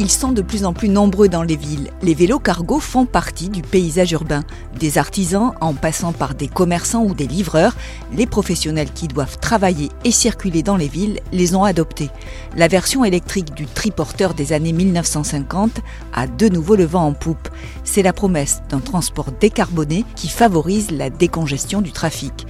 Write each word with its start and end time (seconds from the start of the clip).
Ils 0.00 0.12
sont 0.12 0.30
de 0.30 0.42
plus 0.42 0.64
en 0.64 0.72
plus 0.72 0.88
nombreux 0.88 1.28
dans 1.28 1.42
les 1.42 1.56
villes. 1.56 1.90
Les 2.02 2.14
vélos 2.14 2.38
cargo 2.38 2.78
font 2.78 3.04
partie 3.04 3.48
du 3.48 3.62
paysage 3.62 4.12
urbain. 4.12 4.44
Des 4.78 4.96
artisans, 4.96 5.54
en 5.60 5.74
passant 5.74 6.12
par 6.12 6.36
des 6.36 6.46
commerçants 6.46 7.02
ou 7.02 7.14
des 7.14 7.26
livreurs, 7.26 7.74
les 8.12 8.26
professionnels 8.26 8.92
qui 8.92 9.08
doivent 9.08 9.38
travailler 9.40 9.88
et 10.04 10.12
circuler 10.12 10.62
dans 10.62 10.76
les 10.76 10.86
villes 10.86 11.18
les 11.32 11.56
ont 11.56 11.64
adoptés. 11.64 12.10
La 12.56 12.68
version 12.68 13.04
électrique 13.04 13.54
du 13.54 13.66
triporteur 13.66 14.34
des 14.34 14.52
années 14.52 14.72
1950 14.72 15.80
a 16.12 16.28
de 16.28 16.48
nouveau 16.48 16.76
le 16.76 16.84
vent 16.84 17.06
en 17.06 17.12
poupe. 17.12 17.48
C'est 17.82 18.02
la 18.02 18.12
promesse 18.12 18.62
d'un 18.68 18.78
transport 18.78 19.32
décarboné 19.40 20.04
qui 20.14 20.28
favorise 20.28 20.92
la 20.92 21.10
décongestion 21.10 21.80
du 21.80 21.90
trafic. 21.90 22.46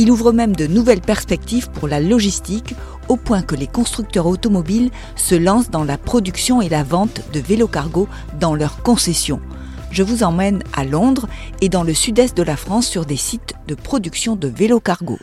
Il 0.00 0.10
ouvre 0.10 0.32
même 0.32 0.56
de 0.56 0.66
nouvelles 0.66 1.02
perspectives 1.02 1.68
pour 1.68 1.86
la 1.86 2.00
logistique 2.00 2.74
au 3.08 3.16
point 3.16 3.42
que 3.42 3.54
les 3.54 3.66
constructeurs 3.66 4.24
automobiles 4.24 4.90
se 5.14 5.34
lancent 5.34 5.68
dans 5.68 5.84
la 5.84 5.98
production 5.98 6.62
et 6.62 6.70
la 6.70 6.82
vente 6.82 7.20
de 7.34 7.38
vélos 7.38 7.68
cargo 7.68 8.08
dans 8.40 8.54
leurs 8.54 8.82
concessions. 8.82 9.42
Je 9.90 10.02
vous 10.02 10.22
emmène 10.22 10.62
à 10.72 10.84
Londres 10.84 11.28
et 11.60 11.68
dans 11.68 11.82
le 11.82 11.92
sud-est 11.92 12.34
de 12.34 12.42
la 12.42 12.56
France 12.56 12.86
sur 12.86 13.04
des 13.04 13.18
sites 13.18 13.52
de 13.68 13.74
production 13.74 14.36
de 14.36 14.48
vélos 14.48 14.80
cargo. 14.80 15.18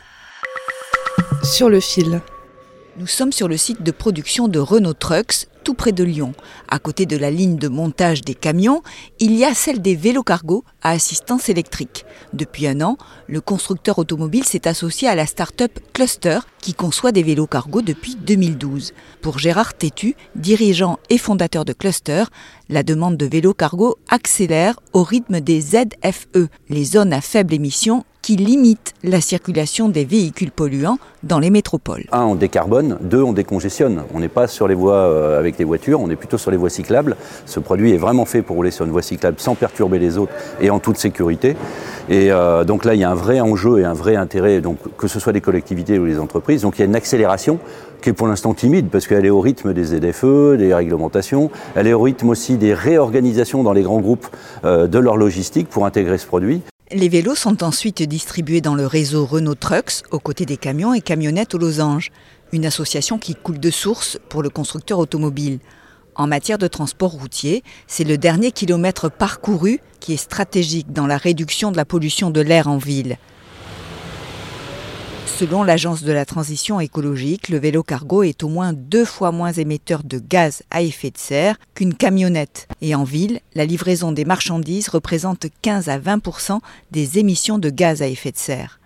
Sur 1.42 1.68
le 1.68 1.80
fil. 1.80 2.20
Nous 2.98 3.08
sommes 3.08 3.32
sur 3.32 3.48
le 3.48 3.56
site 3.56 3.82
de 3.82 3.90
production 3.90 4.46
de 4.46 4.60
Renault 4.60 4.94
Trucks, 4.94 5.48
tout 5.68 5.74
près 5.74 5.92
de 5.92 6.02
Lyon. 6.02 6.32
À 6.68 6.78
côté 6.78 7.04
de 7.04 7.18
la 7.18 7.30
ligne 7.30 7.58
de 7.58 7.68
montage 7.68 8.22
des 8.22 8.34
camions, 8.34 8.82
il 9.20 9.36
y 9.36 9.44
a 9.44 9.52
celle 9.52 9.82
des 9.82 9.96
vélos 9.96 10.22
cargo 10.22 10.64
à 10.80 10.92
assistance 10.92 11.50
électrique. 11.50 12.06
Depuis 12.32 12.66
un 12.66 12.80
an, 12.80 12.96
le 13.26 13.42
constructeur 13.42 13.98
automobile 13.98 14.44
s'est 14.44 14.66
associé 14.66 15.08
à 15.08 15.14
la 15.14 15.26
start-up 15.26 15.78
Cluster 15.92 16.38
qui 16.62 16.72
conçoit 16.72 17.12
des 17.12 17.22
vélos 17.22 17.46
cargo 17.46 17.82
depuis 17.82 18.16
2012. 18.16 18.94
Pour 19.20 19.38
Gérard 19.38 19.74
Tétu, 19.74 20.16
dirigeant 20.36 20.98
et 21.10 21.18
fondateur 21.18 21.66
de 21.66 21.74
Cluster, 21.74 22.24
la 22.68 22.82
demande 22.82 23.16
de 23.16 23.26
vélos 23.26 23.54
cargo 23.54 23.96
accélère 24.08 24.78
au 24.92 25.02
rythme 25.02 25.40
des 25.40 25.60
ZFE, 25.60 26.48
les 26.68 26.84
zones 26.84 27.12
à 27.12 27.20
faible 27.20 27.54
émission 27.54 28.04
qui 28.20 28.36
limitent 28.36 28.92
la 29.02 29.22
circulation 29.22 29.88
des 29.88 30.04
véhicules 30.04 30.50
polluants 30.50 30.98
dans 31.22 31.38
les 31.38 31.48
métropoles. 31.48 32.04
Un, 32.12 32.24
on 32.24 32.34
décarbone. 32.34 32.98
Deux, 33.00 33.22
on 33.22 33.32
décongestionne. 33.32 34.02
On 34.12 34.20
n'est 34.20 34.28
pas 34.28 34.46
sur 34.46 34.68
les 34.68 34.74
voies 34.74 34.96
euh, 34.96 35.38
avec 35.38 35.56
les 35.56 35.64
voitures, 35.64 35.98
on 35.98 36.10
est 36.10 36.16
plutôt 36.16 36.36
sur 36.36 36.50
les 36.50 36.58
voies 36.58 36.68
cyclables. 36.68 37.16
Ce 37.46 37.58
produit 37.58 37.92
est 37.92 37.96
vraiment 37.96 38.26
fait 38.26 38.42
pour 38.42 38.56
rouler 38.56 38.70
sur 38.70 38.84
une 38.84 38.90
voie 38.90 39.00
cyclable 39.00 39.40
sans 39.40 39.54
perturber 39.54 39.98
les 39.98 40.18
autres 40.18 40.32
et 40.60 40.68
en 40.68 40.78
toute 40.78 40.98
sécurité. 40.98 41.56
Et 42.10 42.30
euh, 42.30 42.64
donc 42.64 42.84
là, 42.84 42.94
il 42.94 43.00
y 43.00 43.04
a 43.04 43.10
un 43.10 43.14
vrai 43.14 43.40
enjeu 43.40 43.78
et 43.78 43.84
un 43.84 43.94
vrai 43.94 44.16
intérêt, 44.16 44.60
que 44.98 45.08
ce 45.08 45.20
soit 45.20 45.32
des 45.32 45.40
collectivités 45.40 45.98
ou 45.98 46.06
des 46.06 46.18
entreprises. 46.18 46.62
Donc 46.62 46.76
il 46.76 46.80
y 46.80 46.82
a 46.82 46.86
une 46.86 46.96
accélération 46.96 47.58
qui 48.00 48.10
est 48.10 48.12
pour 48.12 48.26
l'instant 48.26 48.54
timide 48.54 48.88
parce 48.90 49.06
qu'elle 49.06 49.26
est 49.26 49.30
au 49.30 49.40
rythme 49.40 49.72
des 49.74 49.84
ZFE, 49.84 50.56
des 50.56 50.74
réglementations. 50.74 51.50
Elle 51.74 51.86
est 51.86 51.92
au 51.92 52.02
rythme 52.02 52.28
aussi 52.28 52.56
des 52.56 52.74
réorganisations 52.74 53.62
dans 53.62 53.72
les 53.72 53.82
grands 53.82 54.00
groupes 54.00 54.26
euh, 54.64 54.86
de 54.86 54.98
leur 54.98 55.16
logistique 55.16 55.68
pour 55.68 55.86
intégrer 55.86 56.18
ce 56.18 56.26
produit. 56.26 56.62
Les 56.90 57.08
vélos 57.08 57.34
sont 57.34 57.62
ensuite 57.62 58.02
distribués 58.02 58.62
dans 58.62 58.74
le 58.74 58.86
réseau 58.86 59.26
Renault 59.26 59.54
Trucks, 59.54 60.02
aux 60.10 60.18
côtés 60.18 60.46
des 60.46 60.56
camions 60.56 60.94
et 60.94 61.02
camionnettes 61.02 61.54
aux 61.54 61.58
losanges, 61.58 62.10
une 62.52 62.64
association 62.64 63.18
qui 63.18 63.34
coule 63.34 63.60
de 63.60 63.70
source 63.70 64.18
pour 64.30 64.42
le 64.42 64.48
constructeur 64.48 64.98
automobile. 64.98 65.58
En 66.14 66.26
matière 66.26 66.58
de 66.58 66.66
transport 66.66 67.12
routier, 67.12 67.62
c'est 67.86 68.04
le 68.04 68.16
dernier 68.16 68.52
kilomètre 68.52 69.10
parcouru 69.10 69.80
qui 70.00 70.14
est 70.14 70.16
stratégique 70.16 70.92
dans 70.92 71.06
la 71.06 71.16
réduction 71.16 71.70
de 71.70 71.76
la 71.76 71.84
pollution 71.84 72.30
de 72.30 72.40
l'air 72.40 72.68
en 72.68 72.78
ville. 72.78 73.18
Selon 75.38 75.62
l'Agence 75.62 76.02
de 76.02 76.10
la 76.10 76.24
transition 76.24 76.80
écologique, 76.80 77.48
le 77.48 77.58
vélo 77.58 77.84
cargo 77.84 78.24
est 78.24 78.42
au 78.42 78.48
moins 78.48 78.72
deux 78.72 79.04
fois 79.04 79.30
moins 79.30 79.52
émetteur 79.52 80.02
de 80.02 80.18
gaz 80.18 80.64
à 80.72 80.82
effet 80.82 81.12
de 81.12 81.16
serre 81.16 81.60
qu'une 81.74 81.94
camionnette. 81.94 82.66
Et 82.80 82.96
en 82.96 83.04
ville, 83.04 83.38
la 83.54 83.64
livraison 83.64 84.10
des 84.10 84.24
marchandises 84.24 84.88
représente 84.88 85.46
15 85.62 85.90
à 85.90 86.00
20% 86.00 86.58
des 86.90 87.20
émissions 87.20 87.60
de 87.60 87.70
gaz 87.70 88.02
à 88.02 88.08
effet 88.08 88.32
de 88.32 88.36
serre. 88.36 88.80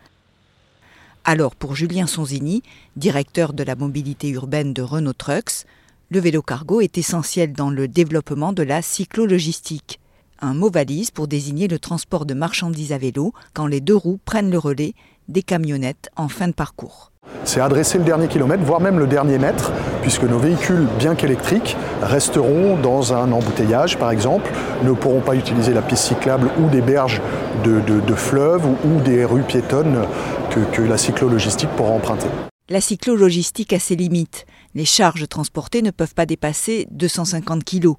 Alors 1.25 1.57
pour 1.57 1.75
Julien 1.75 2.07
Sonzini, 2.07 2.63
directeur 2.97 3.55
de 3.55 3.63
la 3.63 3.75
mobilité 3.75 4.29
urbaine 4.29 4.75
de 4.75 4.83
Renault 4.83 5.15
Trucks, 5.15 5.65
le 6.11 6.21
vélo 6.21 6.43
cargo 6.43 6.83
est 6.83 6.99
essentiel 6.99 7.55
dans 7.55 7.71
le 7.71 7.89
développement 7.89 8.53
de 8.53 8.63
la 8.63 8.83
cyclologistique. 8.83 10.01
Un 10.43 10.53
mot 10.53 10.71
valise 10.71 11.11
pour 11.13 11.29
désigner 11.29 11.67
le 11.67 11.79
transport 11.79 12.27
de 12.27 12.35
marchandises 12.35 12.93
à 12.93 12.99
vélo 12.99 13.33
quand 13.55 13.69
les 13.69 13.81
deux 13.81 13.97
roues 13.97 14.21
prennent 14.27 14.51
le 14.51 14.59
relais 14.59 14.93
des 15.29 15.43
camionnettes 15.43 16.09
en 16.17 16.29
fin 16.29 16.49
de 16.49 16.53
parcours. 16.53 17.11
C'est 17.45 17.61
adresser 17.61 17.99
le 17.99 18.05
dernier 18.05 18.29
kilomètre, 18.29 18.63
voire 18.65 18.81
même 18.81 18.99
le 18.99 19.07
dernier 19.07 19.39
mètre, 19.39 19.73
puisque 20.03 20.25
nos 20.25 20.39
véhicules, 20.39 20.87
bien 20.99 21.15
qu'électriques, 21.15 21.77
resteront 22.03 22.77
dans 22.77 23.15
un 23.15 23.31
embouteillage, 23.33 23.97
par 23.99 24.11
exemple, 24.11 24.51
ne 24.85 24.93
pourront 24.93 25.21
pas 25.21 25.35
utiliser 25.35 25.73
la 25.73 25.83
piste 25.83 26.05
cyclable 26.05 26.51
ou 26.61 26.69
des 26.69 26.81
berges 26.81 27.21
de, 27.65 27.81
de- 27.81 28.01
de 28.01 28.15
fleuves 28.15 28.67
ou, 28.67 28.77
ou 28.89 29.01
des 29.01 29.25
rues 29.25 29.43
piétonnes 29.45 30.05
que, 30.51 30.61
que 30.75 30.83
la 30.83 30.99
cyclologistique 30.99 31.71
pourra 31.77 31.91
emprunter. 31.93 32.27
La 32.69 32.81
cyclologistique 32.81 33.73
a 33.73 33.79
ses 33.79 33.97
limites. 33.97 34.47
Les 34.75 34.85
charges 34.85 35.29
transportées 35.29 35.83
ne 35.83 35.91
peuvent 35.91 36.15
pas 36.15 36.27
dépasser 36.27 36.87
250 36.91 37.65
kg 37.65 37.91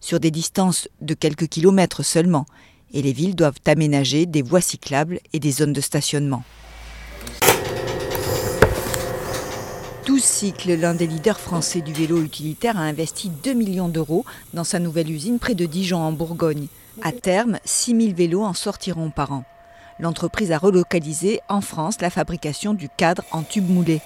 sur 0.00 0.18
des 0.20 0.30
distances 0.30 0.88
de 1.00 1.14
quelques 1.14 1.48
kilomètres 1.48 2.02
seulement. 2.02 2.46
Et 2.94 3.02
les 3.02 3.12
villes 3.12 3.36
doivent 3.36 3.58
aménager 3.66 4.26
des 4.26 4.42
voies 4.42 4.60
cyclables 4.60 5.18
et 5.32 5.38
des 5.38 5.50
zones 5.50 5.72
de 5.72 5.80
stationnement. 5.80 6.42
12 10.06 10.20
Cycles, 10.20 10.74
l'un 10.74 10.94
des 10.94 11.06
leaders 11.06 11.38
français 11.38 11.80
du 11.80 11.92
vélo 11.92 12.20
utilitaire, 12.20 12.76
a 12.76 12.80
investi 12.80 13.30
2 13.30 13.52
millions 13.52 13.88
d'euros 13.88 14.24
dans 14.52 14.64
sa 14.64 14.80
nouvelle 14.80 15.10
usine 15.10 15.38
près 15.38 15.54
de 15.54 15.64
Dijon 15.64 15.98
en 15.98 16.10
Bourgogne. 16.10 16.66
À 17.02 17.12
terme, 17.12 17.58
6000 17.64 18.12
vélos 18.12 18.42
en 18.42 18.52
sortiront 18.52 19.10
par 19.10 19.30
an. 19.32 19.44
L'entreprise 20.00 20.50
a 20.50 20.58
relocalisé 20.58 21.40
en 21.48 21.60
France 21.60 22.00
la 22.00 22.10
fabrication 22.10 22.74
du 22.74 22.88
cadre 22.88 23.22
en 23.30 23.42
tube 23.42 23.70
moulé. 23.70 24.00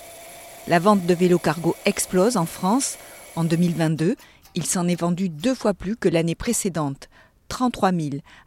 La 0.68 0.80
vente 0.80 1.06
de 1.06 1.14
vélos 1.14 1.38
cargo 1.38 1.74
explose 1.86 2.36
en 2.36 2.46
France. 2.46 2.98
En 3.34 3.44
2022, 3.44 4.16
il 4.54 4.66
s'en 4.66 4.88
est 4.88 5.00
vendu 5.00 5.30
deux 5.30 5.54
fois 5.54 5.72
plus 5.72 5.96
que 5.96 6.10
l'année 6.10 6.34
précédente. 6.34 7.08
33 7.48 7.92
000, 7.92 8.02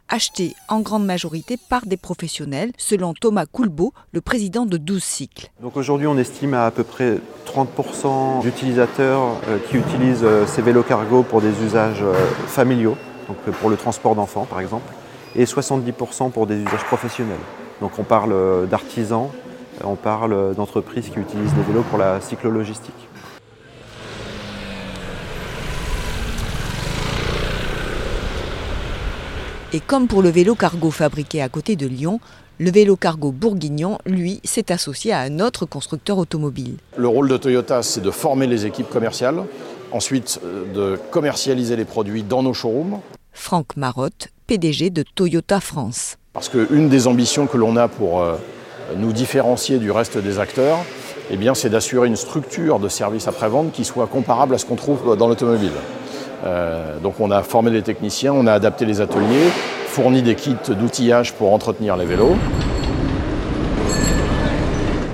achetés 0.08 0.54
en 0.68 0.80
grande 0.80 1.04
majorité 1.04 1.56
par 1.56 1.86
des 1.86 1.96
professionnels, 1.96 2.72
selon 2.76 3.14
Thomas 3.14 3.46
Coulbeau, 3.46 3.92
le 4.12 4.20
président 4.20 4.66
de 4.66 4.76
12 4.76 5.02
cycles. 5.02 5.50
Donc 5.62 5.76
aujourd'hui, 5.76 6.06
on 6.06 6.16
estime 6.18 6.54
à 6.54 6.66
à 6.66 6.70
peu 6.70 6.84
près 6.84 7.18
30% 7.46 8.42
d'utilisateurs 8.42 9.22
euh, 9.48 9.58
qui 9.68 9.76
utilisent 9.76 10.22
euh, 10.22 10.46
ces 10.46 10.62
vélos 10.62 10.84
cargo 10.84 11.22
pour 11.22 11.40
des 11.40 11.62
usages 11.64 12.02
euh, 12.02 12.14
familiaux, 12.46 12.96
donc 13.28 13.38
pour 13.58 13.70
le 13.70 13.76
transport 13.76 14.14
d'enfants 14.14 14.46
par 14.48 14.60
exemple, 14.60 14.92
et 15.34 15.44
70% 15.44 16.30
pour 16.30 16.46
des 16.46 16.56
usages 16.56 16.84
professionnels. 16.84 17.40
Donc 17.80 17.98
on 17.98 18.04
parle 18.04 18.68
d'artisans, 18.68 19.28
on 19.82 19.96
parle 19.96 20.54
d'entreprises 20.54 21.08
qui 21.08 21.18
utilisent 21.18 21.54
des 21.54 21.62
vélos 21.62 21.84
pour 21.88 21.98
la 21.98 22.20
cyclologistique. 22.20 23.08
Et 29.72 29.78
comme 29.78 30.08
pour 30.08 30.20
le 30.20 30.30
vélo 30.30 30.56
cargo 30.56 30.90
fabriqué 30.90 31.40
à 31.40 31.48
côté 31.48 31.76
de 31.76 31.86
Lyon, 31.86 32.18
le 32.58 32.72
vélo 32.72 32.96
cargo 32.96 33.30
bourguignon, 33.30 33.98
lui, 34.04 34.40
s'est 34.42 34.72
associé 34.72 35.12
à 35.12 35.20
un 35.20 35.38
autre 35.38 35.64
constructeur 35.64 36.18
automobile. 36.18 36.74
Le 36.96 37.06
rôle 37.06 37.28
de 37.28 37.36
Toyota, 37.36 37.84
c'est 37.84 38.00
de 38.00 38.10
former 38.10 38.48
les 38.48 38.66
équipes 38.66 38.88
commerciales, 38.88 39.44
ensuite 39.92 40.40
euh, 40.44 40.64
de 40.74 40.98
commercialiser 41.12 41.76
les 41.76 41.84
produits 41.84 42.24
dans 42.24 42.42
nos 42.42 42.52
showrooms. 42.52 42.98
Franck 43.32 43.76
Marotte, 43.76 44.30
PDG 44.48 44.90
de 44.90 45.04
Toyota 45.14 45.60
France. 45.60 46.16
Parce 46.32 46.48
qu'une 46.48 46.88
des 46.88 47.06
ambitions 47.06 47.46
que 47.46 47.56
l'on 47.56 47.76
a 47.76 47.86
pour 47.86 48.22
euh, 48.22 48.34
nous 48.96 49.12
différencier 49.12 49.78
du 49.78 49.92
reste 49.92 50.18
des 50.18 50.40
acteurs, 50.40 50.78
eh 51.30 51.36
bien, 51.36 51.54
c'est 51.54 51.70
d'assurer 51.70 52.08
une 52.08 52.16
structure 52.16 52.80
de 52.80 52.88
service 52.88 53.28
après-vente 53.28 53.70
qui 53.70 53.84
soit 53.84 54.08
comparable 54.08 54.52
à 54.56 54.58
ce 54.58 54.66
qu'on 54.66 54.74
trouve 54.74 55.16
dans 55.16 55.28
l'automobile. 55.28 55.70
Euh, 56.44 56.98
donc 57.00 57.20
on 57.20 57.30
a 57.30 57.42
formé 57.42 57.70
les 57.70 57.82
techniciens, 57.82 58.32
on 58.32 58.46
a 58.46 58.52
adapté 58.52 58.86
les 58.86 59.00
ateliers, 59.00 59.50
fourni 59.86 60.22
des 60.22 60.34
kits 60.34 60.56
d'outillage 60.68 61.34
pour 61.34 61.52
entretenir 61.52 61.96
les 61.96 62.06
vélos. 62.06 62.36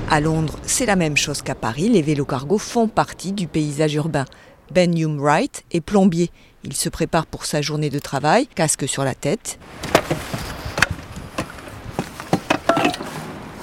À 0.08 0.20
Londres, 0.20 0.54
c'est 0.62 0.86
la 0.86 0.94
même 0.94 1.16
chose 1.16 1.42
qu'à 1.42 1.56
Paris, 1.56 1.88
les 1.88 2.02
vélos 2.02 2.24
cargo 2.24 2.58
font 2.58 2.86
partie 2.86 3.32
du 3.32 3.48
paysage 3.48 3.94
urbain. 3.94 4.24
Ben 4.70 4.92
Wright 5.18 5.64
est 5.72 5.80
plombier. 5.80 6.30
Il 6.64 6.74
se 6.74 6.88
prépare 6.88 7.26
pour 7.26 7.44
sa 7.44 7.60
journée 7.60 7.90
de 7.90 7.98
travail, 7.98 8.46
casque 8.46 8.88
sur 8.88 9.04
la 9.04 9.14
tête. 9.14 9.58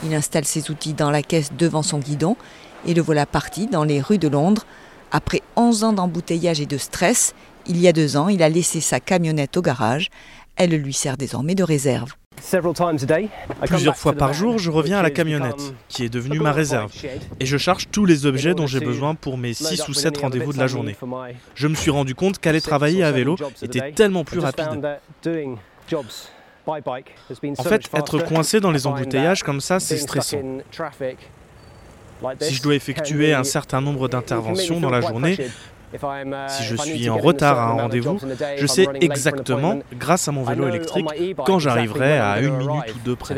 Il 0.05 0.13
installe 0.13 0.45
ses 0.45 0.69
outils 0.69 0.93
dans 0.93 1.11
la 1.11 1.21
caisse 1.21 1.51
devant 1.57 1.81
son 1.81 1.99
guidon 1.99 2.35
et 2.85 2.93
le 2.93 3.01
voilà 3.01 3.25
parti 3.25 3.67
dans 3.67 3.85
les 3.85 4.01
rues 4.01 4.17
de 4.17 4.27
Londres. 4.27 4.65
Après 5.11 5.41
11 5.55 5.83
ans 5.83 5.93
d'embouteillage 5.93 6.59
et 6.59 6.65
de 6.65 6.77
stress, 6.77 7.33
il 7.67 7.79
y 7.79 7.87
a 7.87 7.93
deux 7.93 8.17
ans, 8.17 8.29
il 8.29 8.43
a 8.43 8.49
laissé 8.49 8.81
sa 8.81 8.99
camionnette 8.99 9.55
au 9.57 9.61
garage. 9.61 10.09
Elle 10.55 10.71
lui 10.71 10.93
sert 10.93 11.17
désormais 11.17 11.55
de 11.55 11.63
réserve. 11.63 12.13
Plusieurs 13.65 13.95
fois 13.95 14.13
par 14.13 14.33
jour, 14.33 14.57
je 14.57 14.69
reviens 14.69 14.99
à 14.99 15.01
la 15.01 15.11
camionnette, 15.11 15.73
qui 15.87 16.03
est 16.03 16.09
devenue 16.09 16.39
ma 16.39 16.51
réserve, 16.51 16.91
et 17.39 17.45
je 17.45 17.57
charge 17.57 17.87
tous 17.91 18.05
les 18.05 18.25
objets 18.25 18.53
dont 18.53 18.67
j'ai 18.67 18.79
besoin 18.79 19.15
pour 19.15 19.37
mes 19.37 19.53
6 19.53 19.87
ou 19.87 19.93
7 19.93 20.17
rendez-vous 20.17 20.53
de 20.53 20.59
la 20.59 20.67
journée. 20.67 20.95
Je 21.55 21.67
me 21.67 21.75
suis 21.75 21.91
rendu 21.91 22.15
compte 22.15 22.39
qu'aller 22.39 22.61
travailler 22.61 23.03
à 23.03 23.11
vélo 23.11 23.37
était 23.61 23.91
tellement 23.91 24.23
plus 24.23 24.39
rapide. 24.39 24.99
En 26.65 27.63
fait, 27.63 27.89
être 27.93 28.19
coincé 28.19 28.59
dans 28.59 28.71
les 28.71 28.87
embouteillages 28.87 29.43
comme 29.43 29.61
ça, 29.61 29.79
c'est 29.79 29.97
stressant. 29.97 30.41
Si 32.39 32.53
je 32.53 32.61
dois 32.61 32.75
effectuer 32.75 33.33
un 33.33 33.43
certain 33.43 33.81
nombre 33.81 34.07
d'interventions 34.07 34.79
dans 34.79 34.89
la 34.89 35.01
journée, 35.01 35.37
si 36.47 36.63
je 36.63 36.75
suis 36.75 37.09
en 37.09 37.17
retard 37.17 37.59
à 37.59 37.65
un 37.71 37.81
rendez-vous, 37.83 38.17
je 38.57 38.67
sais 38.67 38.87
exactement, 39.01 39.79
grâce 39.93 40.27
à 40.27 40.31
mon 40.31 40.43
vélo 40.43 40.67
électrique, 40.67 41.07
quand 41.45 41.59
j'arriverai 41.59 42.19
à 42.19 42.39
une 42.39 42.57
minute 42.57 42.95
ou 42.95 42.99
deux 43.05 43.15
près. 43.15 43.35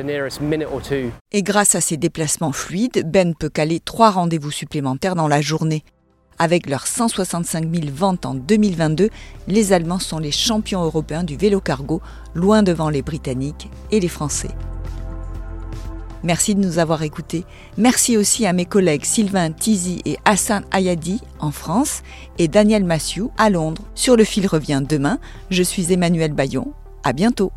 Et 1.32 1.44
grâce 1.44 1.76
à 1.76 1.82
ces 1.82 1.98
déplacements 1.98 2.52
fluides, 2.52 3.04
Ben 3.10 3.34
peut 3.36 3.50
caler 3.50 3.80
trois 3.80 4.12
rendez-vous 4.12 4.52
supplémentaires 4.52 5.16
dans 5.16 5.28
la 5.28 5.42
journée. 5.42 5.84
Avec 6.38 6.68
leurs 6.68 6.86
165 6.86 7.74
000 7.74 7.88
ventes 7.94 8.26
en 8.26 8.34
2022, 8.34 9.10
les 9.48 9.74
Allemands 9.74 10.00
sont 10.00 10.20
les 10.20 10.32
champions 10.32 10.84
européens 10.84 11.24
du 11.24 11.38
vélo 11.38 11.62
cargo, 11.62 12.02
loin 12.34 12.62
devant 12.62 12.90
les 12.90 13.02
Britanniques 13.02 13.70
et 13.92 14.02
les 14.02 14.10
Français. 14.10 14.50
Merci 16.26 16.56
de 16.56 16.60
nous 16.60 16.80
avoir 16.80 17.04
écoutés. 17.04 17.46
Merci 17.78 18.18
aussi 18.18 18.48
à 18.48 18.54
mes 18.54 18.66
collègues 18.66 19.06
Sylvain 19.06 19.52
Tizi 19.52 20.02
et 20.06 20.18
Hassan 20.26 20.64
Ayadi 20.72 21.22
en 21.40 21.52
France 21.52 22.02
et 22.40 22.48
Daniel 22.48 22.84
Massiou 22.84 23.32
à 23.38 23.52
Londres. 23.52 23.84
Sur 23.94 24.16
le 24.18 24.24
fil 24.24 24.48
revient 24.48 24.82
demain. 24.88 25.20
Je 25.52 25.62
suis 25.62 25.94
Emmanuel 25.94 26.34
Bayon. 26.34 26.74
À 27.04 27.14
bientôt. 27.14 27.52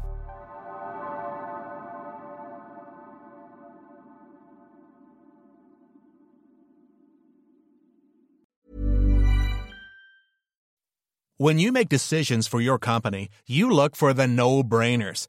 When 11.40 11.58
you 11.58 11.72
make 11.72 11.88
decisions 11.88 12.48
for 12.48 12.60
your 12.60 12.78
company, 12.78 13.28
you 13.46 13.70
look 13.70 13.94
for 13.94 14.12
the 14.12 14.26
no-brainers. 14.26 15.28